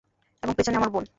এবং 0.43 0.53
পেছনে 0.57 0.77
আমার 0.77 0.89
বোন। 0.89 1.05